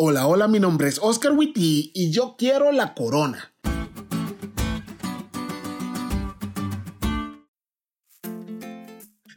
[0.00, 3.52] Hola, hola, mi nombre es Oscar Witty y yo quiero la corona.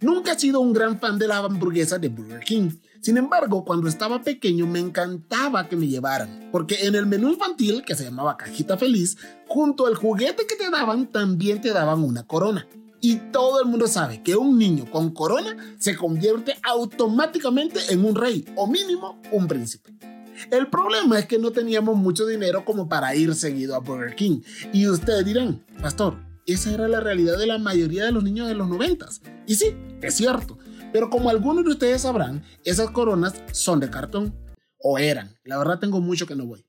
[0.01, 2.69] Nunca he sido un gran fan de la hamburguesa de Burger King.
[3.01, 7.83] Sin embargo, cuando estaba pequeño me encantaba que me llevaran, porque en el menú infantil,
[7.83, 9.17] que se llamaba Cajita Feliz,
[9.47, 12.67] junto al juguete que te daban, también te daban una corona.
[12.99, 18.13] Y todo el mundo sabe que un niño con corona se convierte automáticamente en un
[18.13, 20.10] rey, o mínimo un príncipe.
[20.49, 24.41] El problema es que no teníamos mucho dinero como para ir seguido a Burger King.
[24.73, 28.55] Y ustedes dirán, pastor, esa era la realidad de la mayoría de los niños de
[28.55, 29.21] los noventas.
[29.45, 30.57] Y sí, es cierto.
[30.91, 34.33] Pero como algunos de ustedes sabrán, esas coronas son de cartón.
[34.77, 35.35] O eran.
[35.43, 36.65] La verdad tengo mucho que no voy.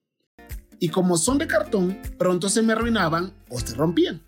[0.79, 4.21] Y como son de cartón, pronto se me arruinaban o se rompían.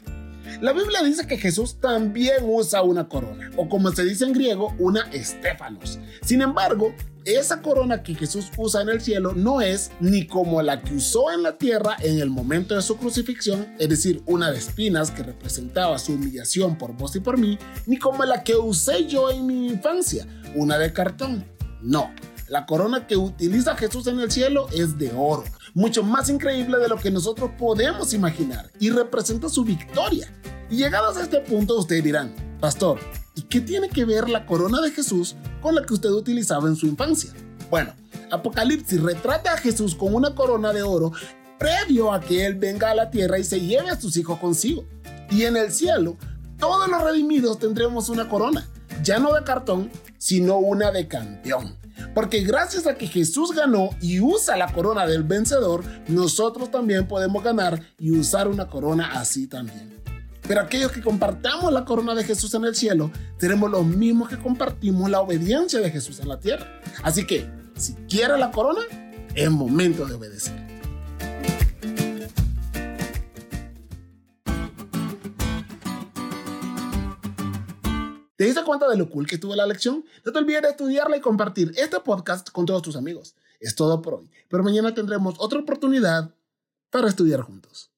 [0.61, 4.75] La Biblia dice que Jesús también usa una corona, o como se dice en griego,
[4.79, 5.99] una estefanos.
[6.23, 6.95] Sin embargo,
[7.25, 11.33] esa corona que Jesús usa en el cielo no es ni como la que usó
[11.33, 15.23] en la tierra en el momento de su crucifixión, es decir, una de espinas que
[15.23, 19.47] representaba su humillación por vos y por mí, ni como la que usé yo en
[19.47, 21.45] mi infancia, una de cartón.
[21.81, 22.11] No,
[22.49, 26.89] la corona que utiliza Jesús en el cielo es de oro, mucho más increíble de
[26.89, 30.31] lo que nosotros podemos imaginar y representa su victoria.
[30.75, 32.99] Y llegados a este punto ustedes dirán, pastor,
[33.37, 36.75] ¿y qué tiene que ver la corona de Jesús con la que usted utilizaba en
[36.75, 37.31] su infancia?
[37.71, 37.95] Bueno,
[38.33, 41.13] Apocalipsis retrata a Jesús con una corona de oro
[41.61, 44.85] previo a que Él venga a la tierra y se lleve a sus hijos consigo.
[45.31, 46.17] Y en el cielo,
[46.59, 48.67] todos los redimidos tendremos una corona,
[49.05, 51.79] ya no de cartón, sino una de campeón.
[52.17, 57.45] Porque gracias a que Jesús ganó y usa la corona del vencedor, nosotros también podemos
[57.45, 59.95] ganar y usar una corona así también.
[60.47, 64.39] Pero aquellos que compartamos la corona de Jesús en el cielo, tenemos los mismos que
[64.39, 66.81] compartimos la obediencia de Jesús en la tierra.
[67.03, 68.83] Así que, si quieres la corona,
[69.35, 70.75] es momento de obedecer.
[78.37, 80.05] ¿Te diste cuenta de lo cool que estuvo la lección?
[80.27, 83.35] No te olvides de estudiarla y compartir este podcast con todos tus amigos.
[83.61, 86.35] Es todo por hoy, pero mañana tendremos otra oportunidad
[86.91, 87.91] para estudiar juntos.